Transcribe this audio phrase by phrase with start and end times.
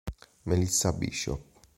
[0.47, 1.61] Melissa Bishop